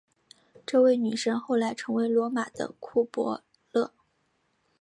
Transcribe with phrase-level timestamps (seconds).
[0.65, 3.93] 这位女神后来成为罗马的库柏勒。